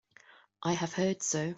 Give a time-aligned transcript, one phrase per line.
[0.63, 1.49] I have heard so.